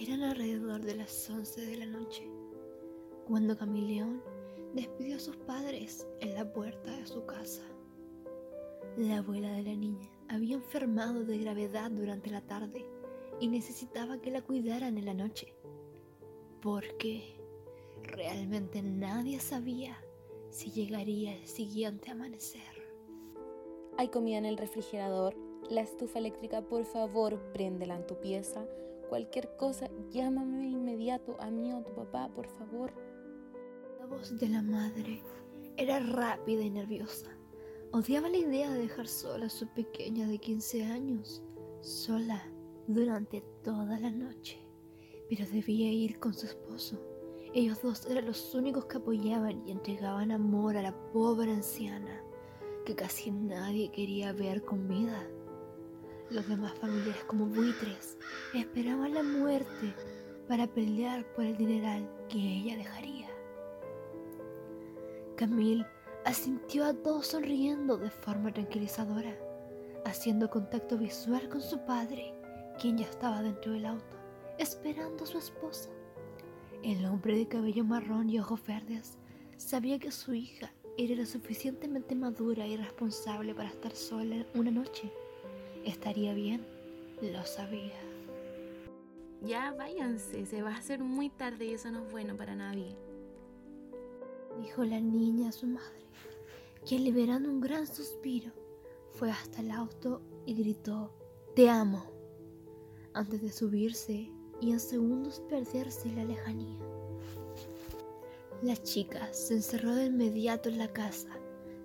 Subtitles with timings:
[0.00, 2.26] Eran alrededor de las 11 de la noche,
[3.26, 4.22] cuando Camilleón
[4.72, 7.60] despidió a sus padres en la puerta de su casa.
[8.96, 12.86] La abuela de la niña había enfermado de gravedad durante la tarde
[13.40, 15.52] y necesitaba que la cuidaran en la noche,
[16.62, 17.38] porque
[18.02, 20.02] realmente nadie sabía
[20.48, 22.62] si llegaría el siguiente amanecer.
[23.98, 25.36] Hay comida en el refrigerador,
[25.68, 28.66] la estufa eléctrica, por favor, préndela en tu pieza.
[29.10, 32.92] Cualquier cosa, llámame inmediato a mí o a tu papá, por favor.
[33.98, 35.20] La voz de la madre
[35.76, 37.36] era rápida y nerviosa.
[37.90, 41.42] Odiaba la idea de dejar sola a su pequeña de 15 años,
[41.80, 42.40] sola
[42.86, 44.64] durante toda la noche,
[45.28, 46.96] pero debía ir con su esposo.
[47.52, 52.22] Ellos dos eran los únicos que apoyaban y entregaban amor a la pobre anciana
[52.86, 55.28] que casi nadie quería ver con vida.
[56.30, 58.16] Los demás familiares como buitres
[58.54, 59.94] esperaban la muerte
[60.46, 63.28] para pelear por el dineral que ella dejaría.
[65.36, 65.84] Camille
[66.24, 69.36] asintió a todos sonriendo de forma tranquilizadora,
[70.04, 72.32] haciendo contacto visual con su padre,
[72.80, 74.16] quien ya estaba dentro del auto,
[74.58, 75.90] esperando a su esposa.
[76.84, 79.18] El hombre de cabello marrón y ojos verdes
[79.56, 85.12] sabía que su hija era lo suficientemente madura y responsable para estar sola una noche.
[85.84, 86.66] Estaría bien,
[87.22, 87.98] lo sabía.
[89.42, 92.94] Ya váyanse, se va a hacer muy tarde y eso no es bueno para nadie.
[94.60, 96.04] Dijo la niña a su madre,
[96.86, 98.52] quien liberando un gran suspiro,
[99.12, 101.12] fue hasta el auto y gritó,
[101.54, 102.04] Te amo,
[103.14, 106.78] antes de subirse y en segundos perderse en la lejanía.
[108.62, 111.30] La chica se encerró de inmediato en la casa,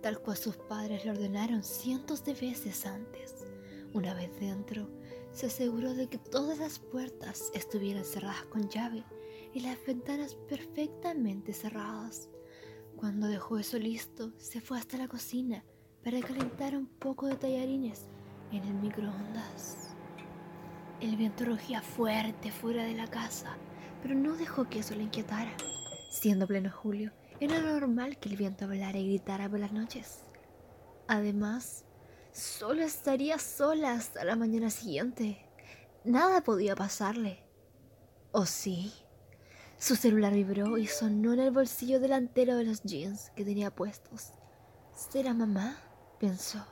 [0.00, 3.51] tal cual sus padres le ordenaron cientos de veces antes.
[3.94, 4.88] Una vez dentro,
[5.32, 9.04] se aseguró de que todas las puertas estuvieran cerradas con llave
[9.52, 12.30] y las ventanas perfectamente cerradas.
[12.96, 15.62] Cuando dejó eso listo, se fue hasta la cocina
[16.02, 18.08] para calentar un poco de tallarines
[18.50, 19.94] en el microondas.
[21.00, 23.56] El viento rugía fuerte fuera de la casa,
[24.00, 25.52] pero no dejó que eso le inquietara.
[26.10, 30.24] Siendo pleno julio, era normal que el viento hablara y gritara por las noches.
[31.08, 31.84] Además,
[32.32, 35.46] solo estaría sola hasta la mañana siguiente.
[36.04, 37.44] Nada podía pasarle.
[38.32, 38.92] ¿O sí?
[39.78, 44.32] Su celular vibró y sonó en el bolsillo delantero de los jeans que tenía puestos.
[44.94, 45.76] ¿Será mamá?
[46.18, 46.64] pensó.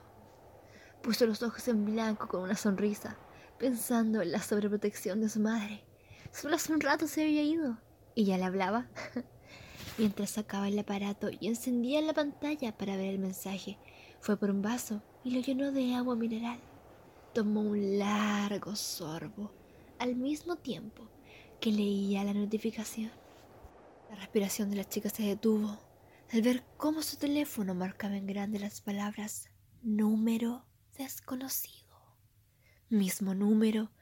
[1.02, 3.16] Puso los ojos en blanco con una sonrisa
[3.60, 5.84] pensando en la sobreprotección de su madre.
[6.32, 7.76] Solo hace un rato se había ido
[8.14, 8.88] y ya le hablaba.
[9.98, 13.78] Mientras sacaba el aparato y encendía la pantalla para ver el mensaje,
[14.20, 16.60] fue por un vaso y lo llenó de agua mineral.
[17.34, 19.52] Tomó un largo sorbo
[19.98, 21.08] al mismo tiempo
[21.60, 23.10] que leía la notificación.
[24.08, 25.78] La respiración de la chica se detuvo
[26.32, 29.50] al ver cómo su teléfono marcaba en grande las palabras
[29.82, 30.64] número
[30.96, 31.90] desconocido
[32.90, 33.92] mismo número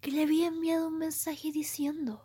[0.00, 2.24] que le había enviado un mensaje diciendo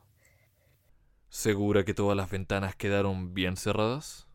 [1.27, 4.27] ¿Segura que todas las ventanas quedaron bien cerradas?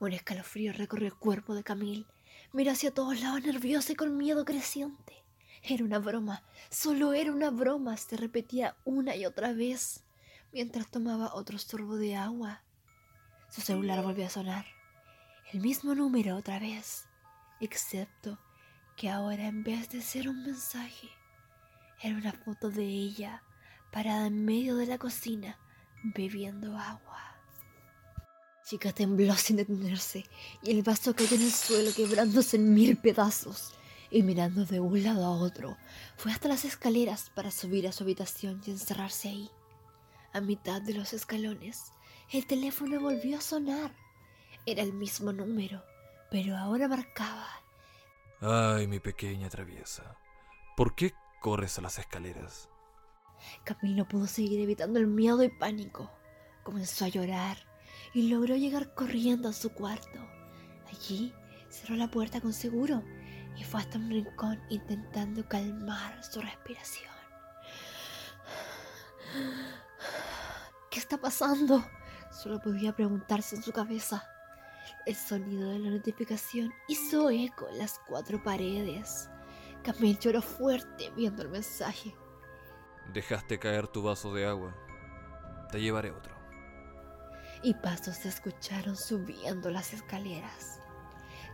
[0.00, 2.06] Un escalofrío recorrió el cuerpo de Camille.
[2.52, 5.24] Miró hacia todos lados nerviosa y con miedo creciente.
[5.62, 10.04] Era una broma, solo era una broma, se repetía una y otra vez
[10.52, 12.62] mientras tomaba otro sorbo de agua.
[13.50, 14.66] Su celular volvió a sonar.
[15.52, 17.08] El mismo número otra vez,
[17.60, 18.38] excepto
[18.96, 21.08] que ahora en vez de ser un mensaje,
[22.00, 23.42] era una foto de ella
[23.90, 25.58] parada en medio de la cocina
[26.02, 27.27] bebiendo agua.
[28.68, 30.26] Chica tembló sin detenerse
[30.62, 33.72] y el vaso cayó en el suelo quebrándose en mil pedazos.
[34.10, 35.78] Y mirando de un lado a otro,
[36.18, 39.50] fue hasta las escaleras para subir a su habitación y encerrarse ahí.
[40.34, 41.94] A mitad de los escalones,
[42.30, 43.94] el teléfono volvió a sonar.
[44.66, 45.82] Era el mismo número,
[46.30, 47.48] pero ahora marcaba
[48.42, 50.18] Ay, mi pequeña traviesa.
[50.76, 52.68] ¿Por qué corres a las escaleras?
[53.64, 56.10] Camille no pudo seguir evitando el miedo y pánico.
[56.64, 57.67] Comenzó a llorar
[58.14, 60.18] y logró llegar corriendo a su cuarto.
[60.88, 61.32] Allí
[61.68, 63.02] cerró la puerta con seguro
[63.56, 67.10] y fue hasta un rincón intentando calmar su respiración.
[70.90, 71.84] ¿Qué está pasando?
[72.30, 74.24] Solo podía preguntarse en su cabeza.
[75.06, 79.28] El sonido de la notificación hizo eco en las cuatro paredes.
[79.82, 82.14] Camille lloró fuerte viendo el mensaje.
[83.12, 84.74] Dejaste caer tu vaso de agua.
[85.70, 86.37] Te llevaré otro.
[87.62, 90.80] Y pasos se escucharon subiendo las escaleras.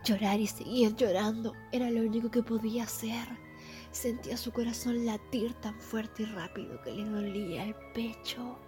[0.03, 3.27] Llorar y seguir llorando era lo único que podía hacer.
[3.91, 8.59] Sentía su corazón latir tan fuerte y rápido que le dolía el pecho.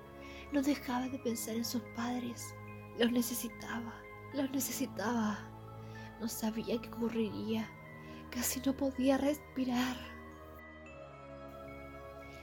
[0.52, 2.56] No dejaba de pensar en sus padres.
[2.98, 3.94] Los necesitaba,
[4.34, 5.38] los necesitaba.
[6.20, 7.70] No sabía qué ocurriría.
[8.32, 9.96] Casi no podía respirar.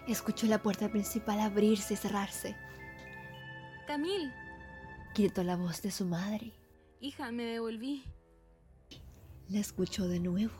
[0.06, 2.56] Escuchó la puerta principal abrirse y cerrarse.
[3.86, 4.32] Camil,
[5.14, 6.52] Gritó la voz de su madre.
[7.00, 8.02] hija, me devolví.
[9.48, 10.54] La escuchó de nuevo.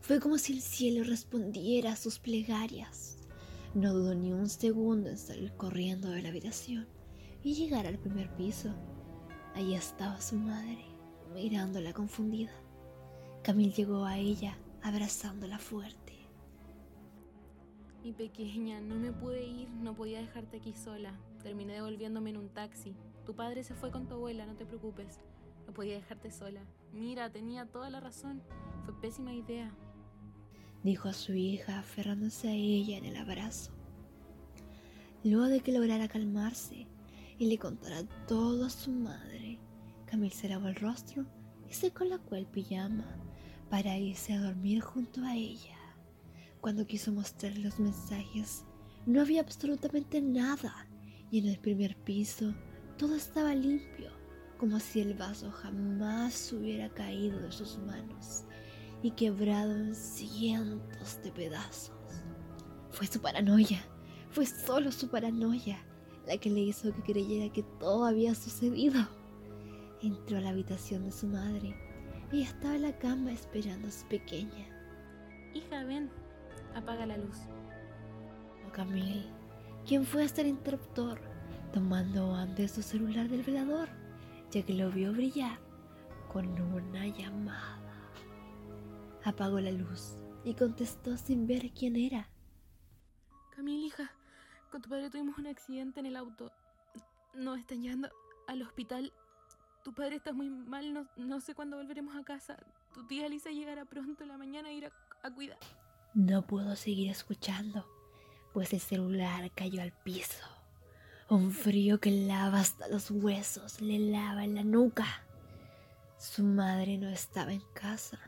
[0.00, 3.18] Fue como si el cielo respondiera a sus plegarias.
[3.74, 6.88] No dudó ni un segundo en salir corriendo de la habitación
[7.44, 8.74] y llegar al primer piso.
[9.54, 10.84] Allí estaba su madre,
[11.32, 12.52] mirándola confundida.
[13.44, 16.14] Camil llegó a ella, abrazándola fuerte.
[18.02, 21.12] Mi pequeña, no me pude ir, no podía dejarte aquí sola.
[21.44, 22.96] Terminé devolviéndome en un taxi.
[23.26, 25.20] Tu padre se fue con tu abuela, no te preocupes.
[25.66, 26.60] No podía dejarte sola.
[26.92, 28.40] Mira, tenía toda la razón.
[28.84, 29.74] Fue pésima idea.
[30.84, 33.72] dijo a su hija aferrándose a ella en el abrazo.
[35.24, 36.86] Luego de que lograra calmarse
[37.36, 39.58] y le contara todo a su madre,
[40.06, 41.26] Camil se lavó el rostro
[41.68, 43.18] y se colocó el pijama
[43.68, 45.76] para irse a dormir junto a ella.
[46.60, 48.64] Cuando quiso mostrarle los mensajes,
[49.04, 50.86] no había absolutamente nada
[51.32, 52.54] y en el primer piso
[52.98, 54.10] todo estaba limpio,
[54.58, 58.44] como si el vaso jamás hubiera caído de sus manos
[59.02, 61.92] y quebrado en cientos de pedazos.
[62.90, 63.84] Fue su paranoia,
[64.30, 65.78] fue solo su paranoia
[66.26, 69.06] la que le hizo que creyera que todo había sucedido.
[70.02, 71.74] Entró a la habitación de su madre
[72.32, 74.66] y estaba en la cama esperando a su pequeña.
[75.54, 76.10] Hija, ven,
[76.74, 77.36] apaga la luz.
[78.66, 79.26] O Camil,
[79.86, 81.20] quien fue hasta el interruptor,
[81.76, 83.90] tomando antes su celular del velador,
[84.50, 85.58] ya que lo vio brillar
[86.32, 88.10] con una llamada.
[89.22, 92.30] Apagó la luz y contestó sin ver quién era.
[93.54, 94.10] Camil, hija,
[94.72, 96.50] con tu padre tuvimos un accidente en el auto.
[97.34, 98.08] Nos están llevando
[98.48, 99.12] al hospital.
[99.84, 102.56] Tu padre está muy mal, no, no sé cuándo volveremos a casa.
[102.94, 105.58] Tu tía Lisa llegará pronto en la mañana a ir a, a cuidar.
[106.14, 107.86] No pudo seguir escuchando,
[108.54, 110.55] pues el celular cayó al piso.
[111.28, 115.06] Un frío que lava hasta los huesos le lava en la nuca.
[116.18, 118.18] Su madre no estaba en casa.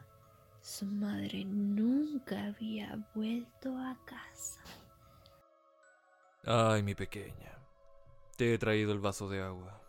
[0.61, 4.61] Su madre nunca había vuelto a casa.
[6.45, 7.56] Ay, mi pequeña.
[8.37, 9.81] Te he traído el vaso de agua.